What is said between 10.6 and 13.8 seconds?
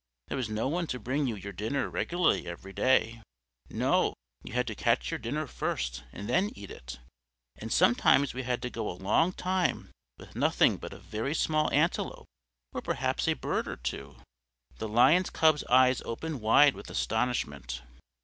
but a very small antelope or perhaps a bird or